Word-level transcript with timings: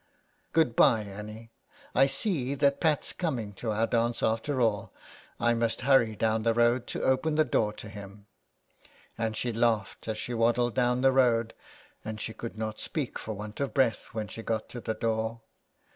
''Good 0.51 0.75
bye, 0.75 1.03
Annie. 1.03 1.51
I 1.93 2.07
see 2.07 2.55
that 2.55 2.81
Pat's 2.81 3.13
coming 3.13 3.53
to 3.53 3.69
our 3.69 3.85
dance 3.85 4.23
after 4.23 4.59
all. 4.59 4.91
I 5.39 5.53
must 5.53 5.81
hurry 5.81 6.15
down 6.15 6.41
the 6.41 6.55
road 6.55 6.87
to 6.87 7.03
open 7.03 7.35
the 7.35 7.45
door 7.45 7.71
to 7.73 7.87
him." 7.87 8.25
And 9.15 9.37
she 9.37 9.53
laughed 9.53 10.07
as 10.07 10.17
she 10.17 10.33
waddled 10.33 10.73
down 10.73 11.01
the 11.01 11.11
road, 11.11 11.53
and 12.03 12.19
she 12.19 12.33
could 12.33 12.57
not 12.57 12.79
speak 12.79 13.19
for 13.19 13.33
want 13.35 13.59
of 13.59 13.75
breath 13.75 14.07
when 14.11 14.27
she 14.27 14.41
got 14.41 14.69
to 14.69 14.81
the 14.81 14.95
door. 14.95 15.41